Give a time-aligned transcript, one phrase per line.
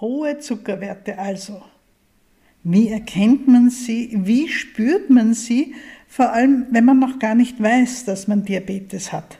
[0.00, 1.62] Hohe Zuckerwerte also.
[2.62, 4.10] Wie erkennt man sie?
[4.12, 5.74] Wie spürt man sie?
[6.08, 9.38] Vor allem, wenn man noch gar nicht weiß, dass man Diabetes hat.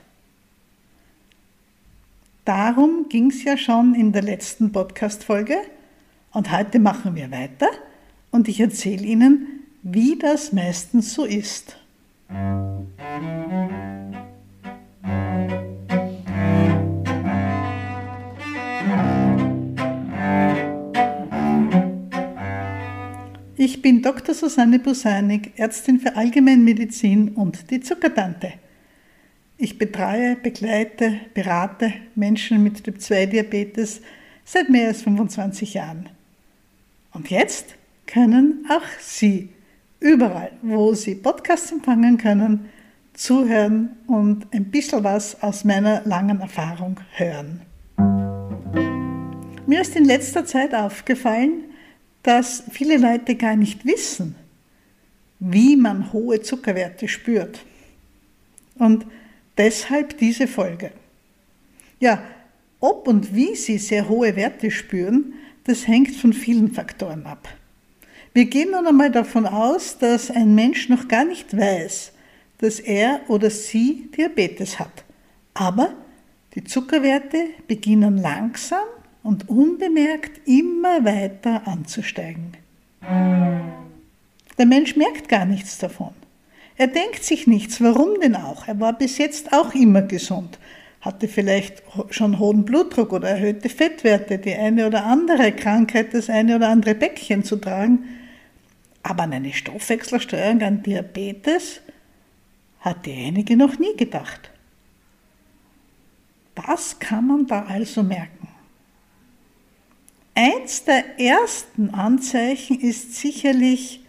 [2.45, 5.57] Darum ging es ja schon in der letzten Podcast-Folge.
[6.31, 7.69] Und heute machen wir weiter
[8.29, 11.77] und ich erzähle Ihnen, wie das meistens so ist.
[23.57, 24.35] Ich bin Dr.
[24.35, 28.51] Susanne Busanik, Ärztin für Allgemeinmedizin und die Zuckertante.
[29.57, 34.01] Ich betreue, begleite, berate Menschen mit Typ-2-Diabetes
[34.43, 36.09] seit mehr als 25 Jahren.
[37.13, 39.47] Und jetzt können auch Sie
[40.01, 42.69] überall, wo Sie Podcasts empfangen können,
[43.13, 47.61] zuhören und ein bisschen was aus meiner langen Erfahrung hören.
[49.65, 51.63] Mir ist in letzter Zeit aufgefallen,
[52.25, 54.35] dass viele Leute gar nicht wissen,
[55.39, 57.63] wie man hohe Zuckerwerte spürt.
[58.79, 59.05] Und
[59.59, 60.91] deshalb diese Folge.
[61.99, 62.23] Ja,
[62.79, 67.47] ob und wie Sie sehr hohe Werte spüren, das hängt von vielen Faktoren ab.
[68.33, 72.11] Wir gehen nun einmal davon aus, dass ein Mensch noch gar nicht weiß,
[72.57, 75.05] dass er oder sie Diabetes hat.
[75.53, 75.93] Aber
[76.55, 78.87] die Zuckerwerte beginnen langsam
[79.25, 82.55] und unbemerkt immer weiter anzusteigen.
[83.01, 86.13] Der Mensch merkt gar nichts davon.
[86.77, 88.67] Er denkt sich nichts, warum denn auch?
[88.67, 90.59] Er war bis jetzt auch immer gesund,
[91.01, 91.81] hatte vielleicht
[92.11, 96.93] schon hohen Blutdruck oder erhöhte Fettwerte, die eine oder andere Krankheit, das eine oder andere
[96.93, 98.05] Bäckchen zu tragen.
[99.01, 101.81] Aber an eine Stoffwechselsteuerung, an Diabetes,
[102.79, 104.51] hat derjenige noch nie gedacht.
[106.55, 108.34] Was kann man da also merken?
[110.35, 114.01] Eins der ersten Anzeichen ist sicherlich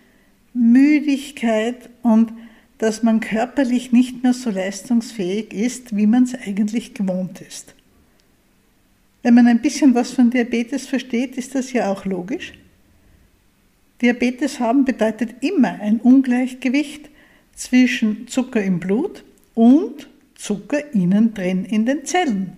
[0.53, 2.33] Müdigkeit und
[2.79, 7.75] dass man körperlich nicht mehr so leistungsfähig ist, wie man es eigentlich gewohnt ist.
[9.23, 12.53] Wenn man ein bisschen was von Diabetes versteht, ist das ja auch logisch.
[14.03, 17.09] Diabetes haben bedeutet immer ein Ungleichgewicht
[17.55, 19.25] zwischen Zucker im Blut
[19.55, 22.57] und Zucker innen drin in den Zellen.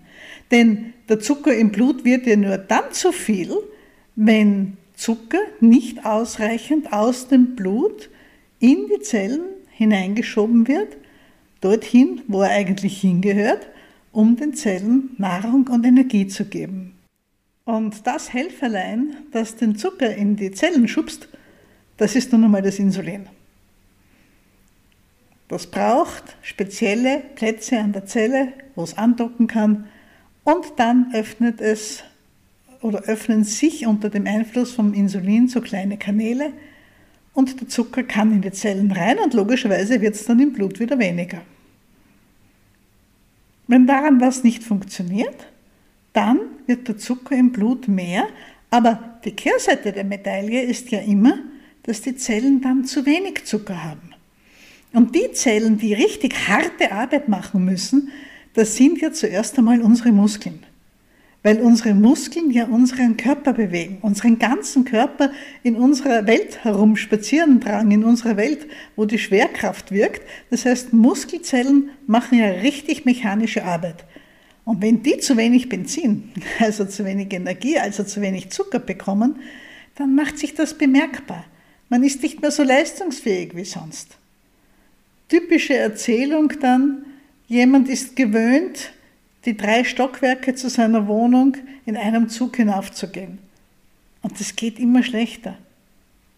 [0.50, 3.56] Denn der Zucker im Blut wird ja nur dann zu viel,
[4.16, 8.10] wenn Zucker nicht ausreichend aus dem Blut
[8.58, 10.96] in die Zellen hineingeschoben wird,
[11.60, 13.68] dorthin, wo er eigentlich hingehört,
[14.12, 16.94] um den Zellen Nahrung und Energie zu geben.
[17.64, 21.28] Und das Helferlein, das den Zucker in die Zellen schubst,
[21.96, 23.28] das ist nun einmal das Insulin.
[25.48, 29.88] Das braucht spezielle Plätze an der Zelle, wo es andocken kann,
[30.48, 32.03] und dann öffnet es
[32.81, 36.54] oder öffnen sich unter dem Einfluss vom Insulin so kleine Kanäle
[37.34, 40.81] und der Zucker kann in die Zellen rein und logischerweise wird es dann im Blut
[40.81, 41.42] wieder weniger.
[43.66, 45.36] Wenn daran was nicht funktioniert,
[46.14, 48.26] dann wird der Zucker im Blut mehr,
[48.70, 51.41] aber die Kehrseite der Medaille ist ja immer,
[51.82, 54.15] dass die Zellen dann zu wenig Zucker haben.
[54.94, 58.10] Und die Zellen, die richtig harte Arbeit machen müssen,
[58.58, 60.64] das sind ja zuerst einmal unsere Muskeln.
[61.44, 65.30] Weil unsere Muskeln ja unseren Körper bewegen, unseren ganzen Körper
[65.62, 68.66] in unserer Welt herum spazieren tragen, in unserer Welt,
[68.97, 70.22] wo die Schwerkraft wirkt.
[70.50, 74.04] Das heißt, Muskelzellen machen ja richtig mechanische Arbeit.
[74.64, 79.36] Und wenn die zu wenig Benzin, also zu wenig Energie, also zu wenig Zucker bekommen,
[79.94, 81.44] dann macht sich das bemerkbar.
[81.88, 84.16] Man ist nicht mehr so leistungsfähig wie sonst.
[85.28, 87.04] Typische Erzählung dann,
[87.48, 88.92] Jemand ist gewöhnt,
[89.47, 93.38] die drei Stockwerke zu seiner Wohnung in einem Zug hinaufzugehen.
[94.20, 95.56] Und das geht immer schlechter.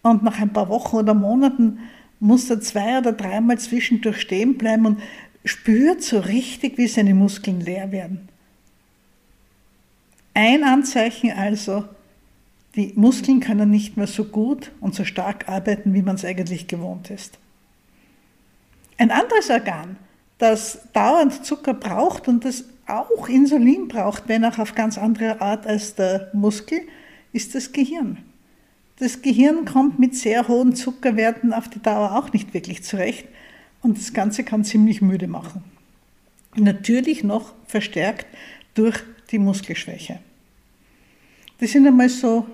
[0.03, 1.81] Und nach ein paar Wochen oder Monaten
[2.21, 5.03] muss er zwei oder dreimal zwischendurch stehen bleiben und
[5.45, 8.29] spürt so richtig, wie seine Muskeln leer werden.
[10.35, 11.85] Ein Anzeichen also,
[12.77, 16.69] die Muskeln können nicht mehr so gut und so stark arbeiten, wie man es eigentlich
[16.69, 17.39] gewohnt ist.
[18.97, 19.97] Ein anderes Organ,
[20.41, 25.67] das dauernd Zucker braucht und das auch Insulin braucht, wenn auch auf ganz andere Art
[25.67, 26.81] als der Muskel,
[27.33, 28.19] ist das Gehirn.
[28.99, 33.29] Das Gehirn kommt mit sehr hohen Zuckerwerten auf die Dauer auch nicht wirklich zurecht
[33.83, 35.63] und das Ganze kann ziemlich müde machen.
[36.57, 38.27] Natürlich noch verstärkt
[38.75, 38.99] durch
[39.31, 40.21] die Muskelschwäche.
[41.59, 42.47] Das sind einmal so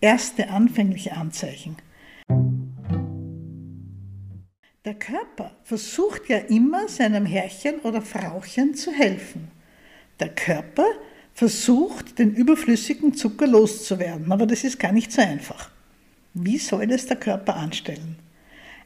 [0.00, 1.76] erste anfängliche Anzeichen.
[4.86, 9.48] Der Körper versucht ja immer seinem Herrchen oder Frauchen zu helfen.
[10.20, 10.86] Der Körper
[11.34, 14.30] versucht, den überflüssigen Zucker loszuwerden.
[14.30, 15.72] Aber das ist gar nicht so einfach.
[16.34, 18.16] Wie soll das der Körper anstellen?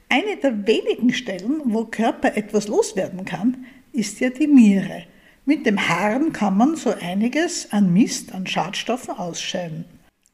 [0.09, 5.05] Eine der wenigen Stellen, wo Körper etwas loswerden kann, ist ja die Niere.
[5.45, 9.85] Mit dem Harn kann man so einiges an Mist, an Schadstoffen ausscheiden.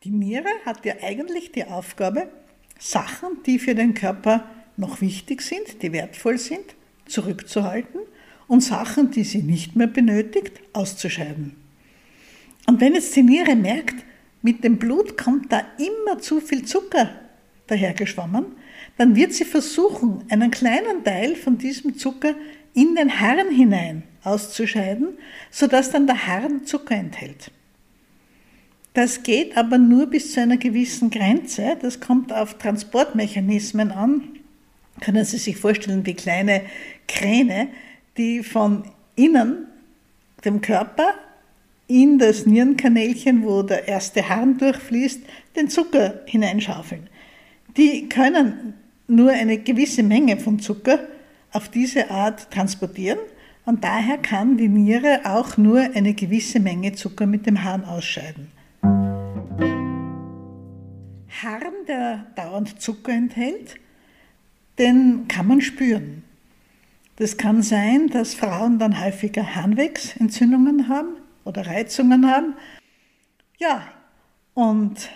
[0.04, 2.28] Die Niere hat ja eigentlich die Aufgabe,
[2.78, 4.44] Sachen, die für den Körper
[4.76, 6.74] noch wichtig sind, die wertvoll sind,
[7.06, 8.00] zurückzuhalten
[8.48, 11.56] und Sachen, die sie nicht mehr benötigt, auszuscheiden.
[12.66, 14.04] Und wenn jetzt die Niere merkt,
[14.42, 17.10] mit dem Blut kommt da immer zu viel Zucker
[17.66, 18.46] dahergeschwommen,
[18.96, 22.34] dann wird sie versuchen, einen kleinen Teil von diesem Zucker
[22.74, 25.18] in den Harn hinein auszuscheiden,
[25.50, 27.50] sodass dann der Harn Zucker enthält.
[28.94, 31.76] Das geht aber nur bis zu einer gewissen Grenze.
[31.80, 34.22] Das kommt auf Transportmechanismen an.
[35.00, 36.62] Können Sie sich vorstellen, wie kleine
[37.06, 37.68] Kräne,
[38.16, 38.84] die von
[39.14, 39.66] innen,
[40.44, 41.14] dem Körper,
[41.88, 45.20] in das Nierenkanälchen, wo der erste Harn durchfließt,
[45.54, 47.08] den Zucker hineinschaufeln.
[47.76, 48.74] Die können
[49.06, 50.98] nur eine gewisse Menge von Zucker
[51.52, 53.18] auf diese Art transportieren
[53.64, 58.50] und daher kann die Niere auch nur eine gewisse Menge Zucker mit dem Harn ausscheiden.
[61.42, 63.76] Harn, der dauernd Zucker enthält,
[64.78, 66.22] den kann man spüren.
[67.16, 72.54] Das kann sein, dass Frauen dann häufiger Harnwegsentzündungen haben oder Reizungen haben.
[73.58, 73.86] Ja,
[74.52, 75.08] und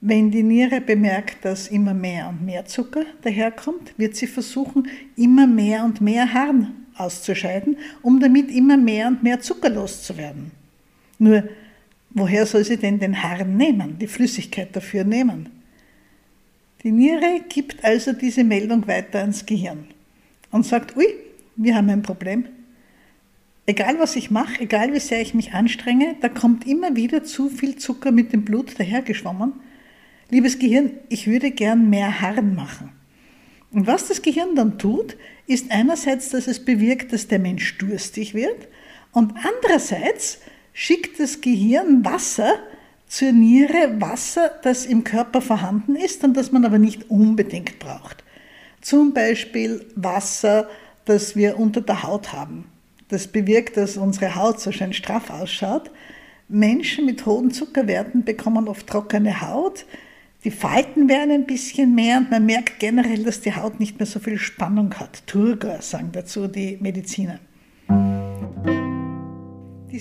[0.00, 5.46] wenn die Niere bemerkt, dass immer mehr und mehr Zucker daherkommt, wird sie versuchen, immer
[5.46, 10.52] mehr und mehr Harn auszuscheiden, um damit immer mehr und mehr Zucker loszuwerden.
[11.18, 11.44] Nur,
[12.10, 15.48] woher soll sie denn den Harn nehmen, die Flüssigkeit dafür nehmen?
[16.82, 19.86] Die Niere gibt also diese Meldung weiter ans Gehirn
[20.50, 21.06] und sagt, ui,
[21.56, 22.46] wir haben ein Problem.
[23.66, 27.50] Egal was ich mache, egal wie sehr ich mich anstrenge, da kommt immer wieder zu
[27.50, 29.52] viel Zucker mit dem Blut dahergeschwommen
[30.30, 32.92] Liebes Gehirn, ich würde gern mehr Harn machen.
[33.72, 35.16] Und was das Gehirn dann tut,
[35.48, 38.68] ist einerseits, dass es bewirkt, dass der Mensch durstig wird
[39.10, 40.38] und andererseits
[40.72, 42.54] schickt das Gehirn Wasser
[43.10, 48.22] zur Niere, Wasser, das im Körper vorhanden ist und das man aber nicht unbedingt braucht.
[48.80, 50.68] Zum Beispiel Wasser,
[51.06, 52.66] das wir unter der Haut haben.
[53.08, 55.90] Das bewirkt, dass unsere Haut so schön straff ausschaut.
[56.48, 59.86] Menschen mit hohen Zuckerwerten bekommen oft trockene Haut.
[60.44, 64.06] Die Falten werden ein bisschen mehr und man merkt generell, dass die Haut nicht mehr
[64.06, 65.26] so viel Spannung hat.
[65.26, 67.40] Turgor sagen dazu die Mediziner.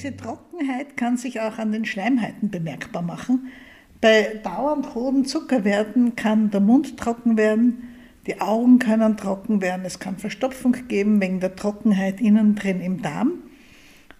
[0.01, 3.51] Diese Trockenheit kann sich auch an den Schleimhäuten bemerkbar machen.
[3.99, 7.89] Bei dauernd hohen Zuckerwerten kann der Mund trocken werden,
[8.25, 13.01] die Augen können trocken werden, es kann Verstopfung geben wegen der Trockenheit innen drin im
[13.01, 13.43] Darm.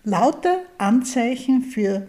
[0.03, 2.07] Lauter Anzeichen für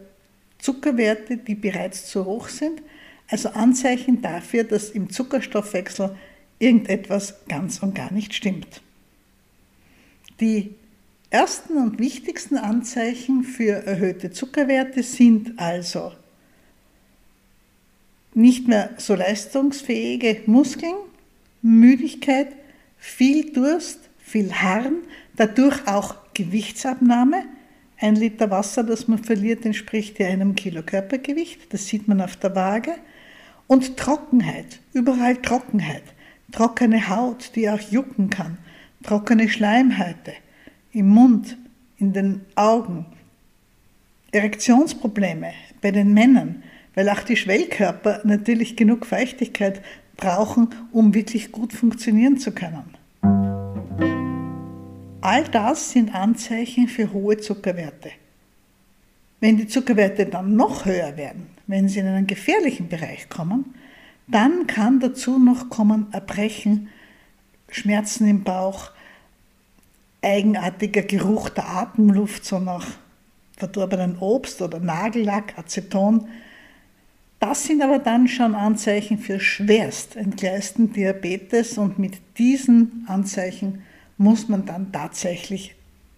[0.58, 2.82] Zuckerwerte, die bereits zu hoch sind,
[3.28, 6.16] also Anzeichen dafür, dass im Zuckerstoffwechsel
[6.58, 8.82] irgendetwas ganz und gar nicht stimmt.
[10.40, 10.74] Die
[11.30, 16.12] ersten und wichtigsten Anzeichen für erhöhte Zuckerwerte sind also
[18.34, 20.94] nicht mehr so leistungsfähige Muskeln,
[21.62, 22.48] Müdigkeit,
[22.96, 24.98] viel Durst, viel Harn,
[25.36, 27.44] dadurch auch Gewichtsabnahme.
[27.98, 31.72] Ein Liter Wasser, das man verliert, entspricht ja einem Kilo Körpergewicht.
[31.72, 32.94] Das sieht man auf der Waage.
[33.66, 36.02] Und Trockenheit, überall Trockenheit,
[36.50, 38.58] trockene Haut, die auch jucken kann,
[39.02, 40.32] trockene Schleimhäute
[40.92, 41.56] im Mund,
[41.98, 43.06] in den Augen,
[44.32, 46.62] Erektionsprobleme bei den Männern,
[46.94, 49.82] weil auch die Schwellkörper natürlich genug Feuchtigkeit
[50.16, 52.94] brauchen, um wirklich gut funktionieren zu können.
[55.20, 58.10] All das sind Anzeichen für hohe Zuckerwerte.
[59.40, 63.74] Wenn die Zuckerwerte dann noch höher werden, wenn sie in einen gefährlichen Bereich kommen,
[64.26, 66.88] dann kann dazu noch kommen Erbrechen,
[67.68, 68.90] Schmerzen im Bauch,
[70.22, 72.86] eigenartiger Geruch der Atemluft, so nach
[73.56, 76.28] verdorbenen Obst oder Nagellack, Aceton.
[77.38, 83.82] Das sind aber dann schon Anzeichen für schwerst entgleisten Diabetes und mit diesen Anzeichen
[84.18, 85.74] muss man dann tatsächlich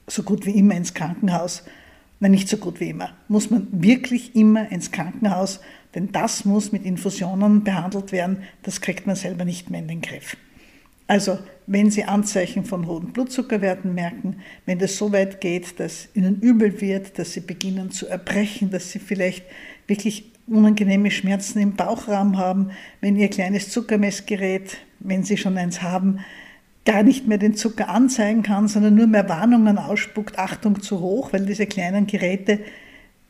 [0.09, 1.62] so gut wie immer ins Krankenhaus
[2.23, 3.11] Nein, nicht so gut wie immer.
[3.26, 5.59] Muss man wirklich immer ins Krankenhaus,
[5.92, 8.44] denn das muss mit Infusionen behandelt werden.
[8.62, 10.37] Das kriegt man selber nicht mehr in den Griff.
[11.12, 16.40] Also, wenn Sie Anzeichen von hohen Blutzuckerwerten merken, wenn das so weit geht, dass Ihnen
[16.40, 19.45] übel wird, dass Sie beginnen zu erbrechen, dass Sie vielleicht
[19.87, 22.71] wirklich unangenehme Schmerzen im Bauchraum haben,
[23.02, 26.21] wenn Ihr kleines Zuckermessgerät, wenn Sie schon eins haben,
[26.87, 31.35] gar nicht mehr den Zucker anzeigen kann, sondern nur mehr Warnungen ausspuckt, Achtung zu hoch,
[31.35, 32.61] weil diese kleinen Geräte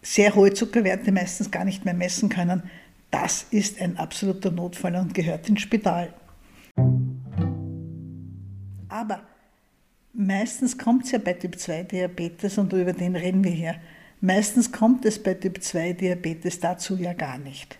[0.02, 2.62] sehr hohe Zuckerwerte meistens gar nicht mehr messen können,
[3.10, 6.14] das ist ein absoluter Notfall und gehört ins Spital.
[8.92, 9.22] Aber
[10.12, 13.76] meistens kommt es ja bei Typ 2 Diabetes und über den reden wir hier.
[14.20, 17.78] Meistens kommt es bei Typ 2 Diabetes dazu ja gar nicht.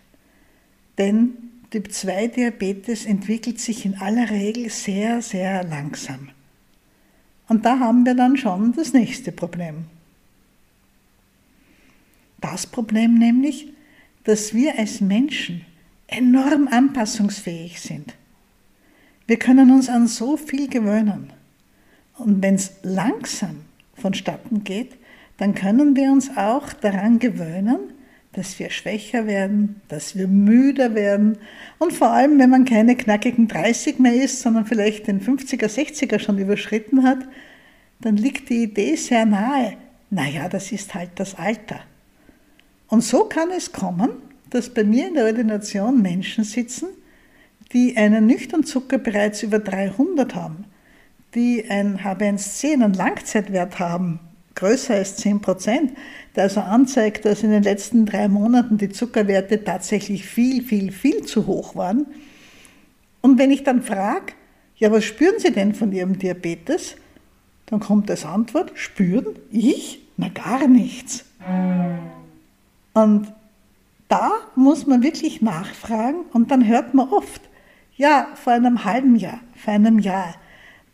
[0.97, 1.35] Denn
[1.69, 6.29] Typ 2 Diabetes entwickelt sich in aller Regel sehr, sehr langsam.
[7.47, 9.85] Und da haben wir dann schon das nächste Problem.
[12.41, 13.71] Das Problem nämlich,
[14.23, 15.63] dass wir als Menschen
[16.07, 18.15] enorm anpassungsfähig sind.
[19.25, 21.31] Wir können uns an so viel gewöhnen.
[22.17, 23.61] Und wenn es langsam
[23.95, 24.97] vonstatten geht,
[25.37, 27.79] dann können wir uns auch daran gewöhnen,
[28.33, 31.37] dass wir schwächer werden, dass wir müder werden.
[31.79, 36.19] Und vor allem, wenn man keine knackigen 30 mehr ist, sondern vielleicht den 50er, 60er
[36.19, 37.19] schon überschritten hat,
[38.01, 39.77] dann liegt die Idee sehr nahe.
[40.09, 41.79] Naja, das ist halt das Alter.
[42.87, 44.09] Und so kann es kommen,
[44.49, 46.87] dass bei mir in der Ordination Menschen sitzen,
[47.73, 50.65] die einen Nüchternzucker bereits über 300 haben,
[51.33, 54.19] die ein HbA1c, einen Langzeitwert haben,
[54.55, 55.93] größer als 10 Prozent,
[56.35, 61.23] der also anzeigt, dass in den letzten drei Monaten die Zuckerwerte tatsächlich viel, viel, viel
[61.23, 62.05] zu hoch waren.
[63.21, 64.33] Und wenn ich dann frage,
[64.77, 66.95] ja, was spüren Sie denn von Ihrem Diabetes?
[67.65, 69.27] Dann kommt als Antwort, spüren?
[69.51, 70.01] Ich?
[70.17, 71.25] Na gar nichts.
[72.93, 73.33] Und
[74.07, 77.41] da muss man wirklich nachfragen und dann hört man oft,
[77.95, 80.35] ja, vor einem halben Jahr, vor einem Jahr,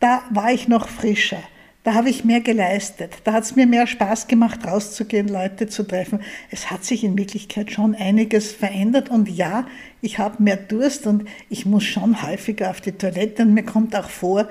[0.00, 1.42] da war ich noch frischer,
[1.82, 5.82] da habe ich mehr geleistet, da hat es mir mehr Spaß gemacht, rauszugehen, Leute zu
[5.82, 6.20] treffen.
[6.50, 9.08] Es hat sich in Wirklichkeit schon einiges verändert.
[9.08, 9.66] Und ja,
[10.02, 13.44] ich habe mehr Durst und ich muss schon häufiger auf die Toilette.
[13.44, 14.46] Und mir kommt auch vor,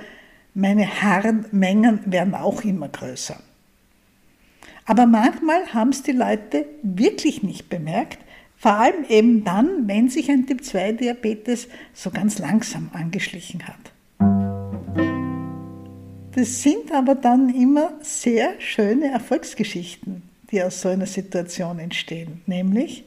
[0.56, 3.40] meine Harnmengen werden auch immer größer.
[4.86, 8.18] Aber manchmal haben es die Leute wirklich nicht bemerkt,
[8.60, 13.94] vor allem eben dann, wenn sich ein Typ-2-Diabetes so ganz langsam angeschlichen hat.
[16.36, 22.42] Das sind aber dann immer sehr schöne Erfolgsgeschichten, die aus so einer Situation entstehen.
[22.48, 23.06] Nämlich,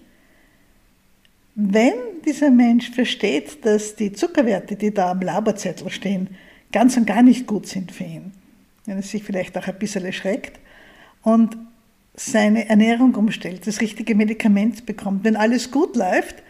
[1.54, 1.92] wenn
[2.25, 6.28] dieser Mensch versteht, dass die Zuckerwerte, die da am Laberzettel stehen,
[6.73, 8.32] ganz und gar nicht gut sind für ihn,
[8.87, 10.59] wenn er sich vielleicht auch ein bisschen erschreckt
[11.23, 11.59] und
[12.14, 15.25] seine Ernährung umstellt, das richtige Medikament bekommt.
[15.25, 16.42] Wenn alles gut läuft,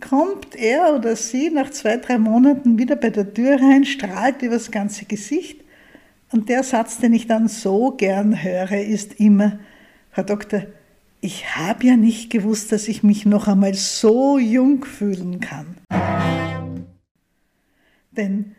[0.00, 4.54] kommt er oder sie nach zwei, drei Monaten wieder bei der Tür rein, strahlt über
[4.54, 5.60] das ganze Gesicht.
[6.32, 9.58] Und der Satz, den ich dann so gern höre, ist immer,
[10.10, 10.62] Herr Doktor,
[11.20, 15.76] ich habe ja nicht gewusst, dass ich mich noch einmal so jung fühlen kann.
[18.10, 18.54] Denn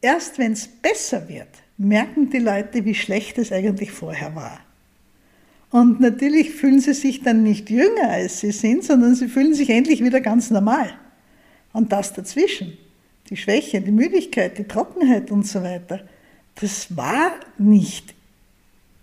[0.00, 4.60] erst wenn es besser wird, merken die Leute, wie schlecht es eigentlich vorher war.
[5.70, 9.68] Und natürlich fühlen sie sich dann nicht jünger, als sie sind, sondern sie fühlen sich
[9.68, 10.90] endlich wieder ganz normal.
[11.72, 12.78] Und das dazwischen,
[13.28, 16.00] die Schwäche, die Müdigkeit, die Trockenheit und so weiter,
[16.54, 18.14] das war nicht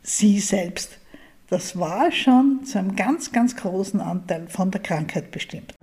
[0.02, 0.98] sie selbst.
[1.50, 5.76] Das war schon zu einem ganz, ganz großen Anteil von der Krankheit bestimmt.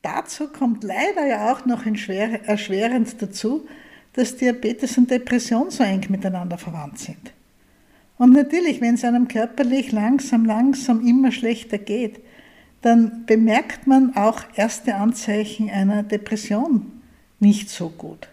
[0.00, 3.68] Dazu kommt leider ja auch noch erschwerend dazu,
[4.14, 7.32] dass Diabetes und Depression so eng miteinander verwandt sind.
[8.22, 12.20] Und natürlich, wenn es einem körperlich langsam, langsam immer schlechter geht,
[12.80, 17.02] dann bemerkt man auch erste Anzeichen einer Depression
[17.40, 18.28] nicht so gut.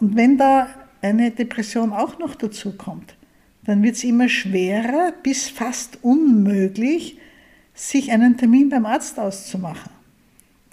[0.00, 0.68] Und wenn da
[1.00, 3.16] eine Depression auch noch dazu kommt,
[3.64, 7.16] dann wird es immer schwerer bis fast unmöglich,
[7.72, 9.92] sich einen Termin beim Arzt auszumachen.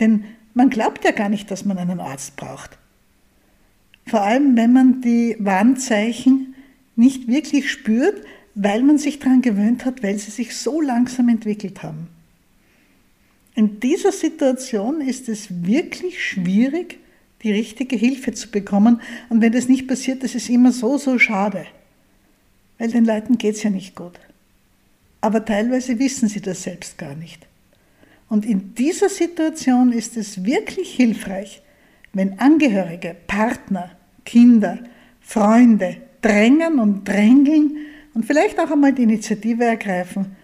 [0.02, 2.78] Denn man glaubt ja gar nicht, dass man einen Arzt braucht.
[4.06, 6.56] Vor allem, wenn man die Warnzeichen
[6.98, 8.22] nicht wirklich spürt,
[8.56, 12.08] weil man sich daran gewöhnt hat, weil sie sich so langsam entwickelt haben.
[13.56, 17.00] In dieser Situation ist es wirklich schwierig,
[17.44, 19.02] die richtige Hilfe zu bekommen.
[19.30, 21.66] Und wenn das nicht passiert, das ist immer so, so schade.
[22.78, 24.20] Weil den Leuten geht es ja nicht gut.
[25.22, 27.48] Aber teilweise wissen sie das selbst gar nicht.
[28.30, 31.62] Und in dieser Situation ist es wirklich hilfreich,
[32.14, 33.92] wenn Angehörige, Partner,
[34.26, 34.80] Kinder,
[35.22, 37.78] Freunde, drängen und drängeln
[38.14, 40.36] und vielleicht auch einmal die Initiative ergreifen,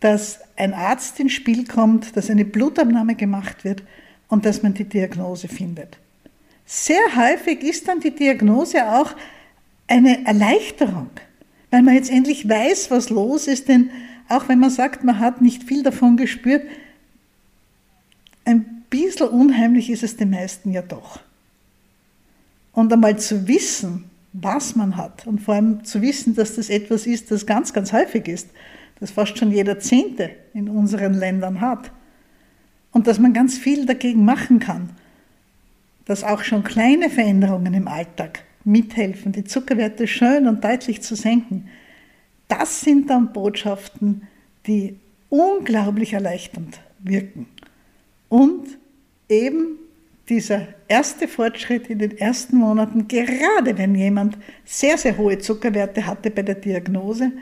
[0.00, 3.82] dass ein Arzt ins Spiel kommt, dass eine Blutabnahme gemacht wird
[4.28, 5.98] und dass man die Diagnose findet.
[6.66, 9.14] Sehr häufig ist dann die Diagnose auch
[9.86, 11.10] eine Erleichterung,
[11.70, 13.90] weil man jetzt endlich weiß, was los ist, denn
[14.28, 16.62] auch wenn man sagt, man hat nicht viel davon gespürt,
[18.44, 21.20] ein bisschen unheimlich ist es den meisten ja doch.
[22.72, 27.06] Und einmal zu wissen, was man hat und vor allem zu wissen, dass das etwas
[27.06, 28.48] ist, das ganz, ganz häufig ist,
[29.00, 31.90] das fast schon jeder Zehnte in unseren Ländern hat
[32.92, 34.90] und dass man ganz viel dagegen machen kann,
[36.04, 41.68] dass auch schon kleine Veränderungen im Alltag mithelfen, die Zuckerwerte schön und deutlich zu senken.
[42.48, 44.26] Das sind dann Botschaften,
[44.66, 47.46] die unglaublich erleichternd wirken.
[48.28, 48.78] Und
[49.28, 49.78] eben
[50.30, 56.30] dieser erste Fortschritt in den ersten Monaten, gerade wenn jemand sehr, sehr hohe Zuckerwerte hatte
[56.30, 57.32] bei der Diagnose,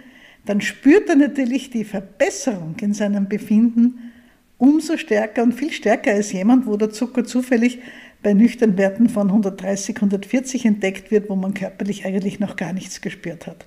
[0.46, 4.12] dann spürt er natürlich die Verbesserung in seinem Befinden
[4.56, 7.80] umso stärker und viel stärker als jemand, wo der Zucker zufällig
[8.22, 13.00] bei nüchternen Werten von 130, 140 entdeckt wird, wo man körperlich eigentlich noch gar nichts
[13.00, 13.66] gespürt hat.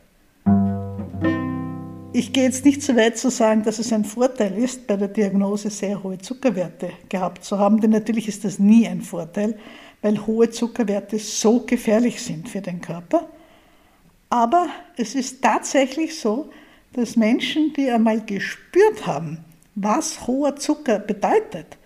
[2.13, 5.07] Ich gehe jetzt nicht so weit zu sagen, dass es ein Vorteil ist, bei der
[5.07, 9.57] Diagnose sehr hohe Zuckerwerte gehabt zu haben, denn natürlich ist das nie ein Vorteil,
[10.01, 13.29] weil hohe Zuckerwerte so gefährlich sind für den Körper.
[14.29, 16.49] Aber es ist tatsächlich so,
[16.91, 19.37] dass Menschen, die einmal gespürt haben,
[19.75, 21.77] was hoher Zucker bedeutet,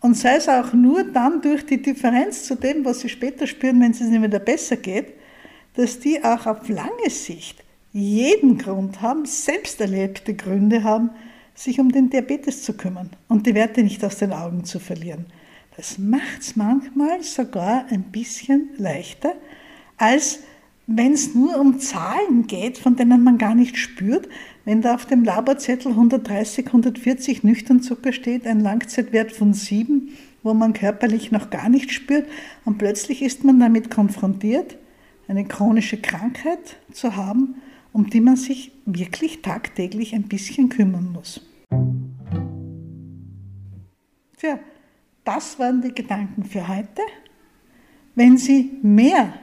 [0.00, 3.80] und sei es auch nur dann durch die Differenz zu dem, was sie später spüren,
[3.80, 5.12] wenn es ihnen wieder besser geht,
[5.74, 11.10] dass die auch auf lange Sicht jeden Grund haben, selbst erlebte Gründe haben,
[11.54, 15.26] sich um den Diabetes zu kümmern und die Werte nicht aus den Augen zu verlieren.
[15.76, 19.34] Das macht es manchmal sogar ein bisschen leichter,
[19.96, 20.40] als
[20.86, 24.28] wenn es nur um Zahlen geht, von denen man gar nicht spürt,
[24.64, 30.10] wenn da auf dem Laborzettel 130, 140 Nüchternzucker steht, ein Langzeitwert von 7,
[30.42, 32.26] wo man körperlich noch gar nicht spürt
[32.64, 34.78] und plötzlich ist man damit konfrontiert,
[35.28, 37.56] eine chronische Krankheit zu haben,
[37.92, 41.40] um die man sich wirklich tagtäglich ein bisschen kümmern muss.
[44.38, 44.58] Tja,
[45.24, 47.02] das waren die Gedanken für heute.
[48.14, 49.34] Wenn Sie mehr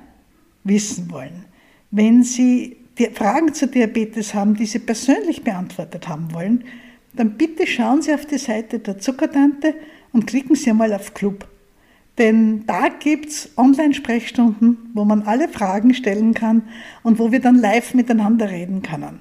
[0.64, 1.46] wissen wollen,
[1.92, 2.78] wenn Sie
[3.14, 6.64] Fragen zu Diabetes haben, die Sie persönlich beantwortet haben wollen,
[7.14, 9.76] dann bitte schauen Sie auf die Seite der Zuckertante
[10.14, 11.48] und klicken Sie einmal auf Club.
[12.18, 16.64] Denn da gibt es Online-Sprechstunden, wo man alle Fragen stellen kann
[17.04, 19.20] und wo wir dann live miteinander reden können.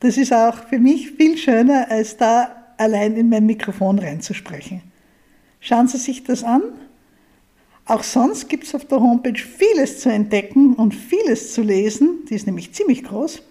[0.00, 4.80] Das ist auch für mich viel schöner, als da allein in mein Mikrofon reinzusprechen.
[5.60, 6.62] Schauen Sie sich das an.
[7.84, 12.24] Auch sonst gibt es auf der Homepage vieles zu entdecken und vieles zu lesen.
[12.30, 13.42] Die ist nämlich ziemlich groß.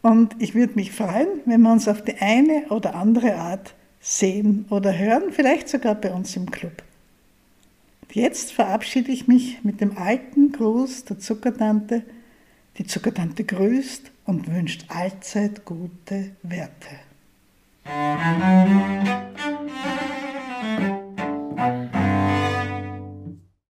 [0.00, 4.64] Und ich würde mich freuen, wenn wir uns auf die eine oder andere Art sehen
[4.70, 6.82] oder hören, vielleicht sogar bei uns im Club.
[8.12, 12.02] Jetzt verabschiede ich mich mit dem alten Gruß der Zuckertante.
[12.78, 16.88] Die Zuckertante grüßt und wünscht allzeit gute Werte.